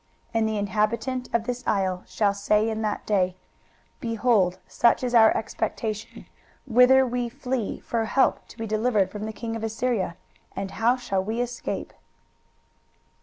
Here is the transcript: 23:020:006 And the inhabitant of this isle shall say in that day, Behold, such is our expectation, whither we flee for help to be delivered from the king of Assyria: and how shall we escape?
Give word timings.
23:020:006 0.29 0.29
And 0.39 0.49
the 0.49 0.57
inhabitant 0.57 1.29
of 1.31 1.43
this 1.43 1.63
isle 1.67 2.01
shall 2.07 2.33
say 2.33 2.67
in 2.71 2.81
that 2.81 3.05
day, 3.05 3.35
Behold, 3.99 4.57
such 4.67 5.03
is 5.03 5.13
our 5.13 5.29
expectation, 5.37 6.25
whither 6.65 7.05
we 7.05 7.29
flee 7.29 7.79
for 7.79 8.05
help 8.05 8.47
to 8.47 8.57
be 8.57 8.65
delivered 8.65 9.11
from 9.11 9.25
the 9.27 9.31
king 9.31 9.55
of 9.55 9.63
Assyria: 9.63 10.17
and 10.55 10.71
how 10.71 10.95
shall 10.95 11.23
we 11.23 11.39
escape? 11.39 11.93